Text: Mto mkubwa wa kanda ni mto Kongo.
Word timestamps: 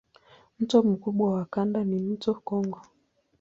Mto 0.59 0.83
mkubwa 0.83 1.33
wa 1.33 1.45
kanda 1.45 1.83
ni 1.83 1.99
mto 1.99 2.33
Kongo. 2.33 2.81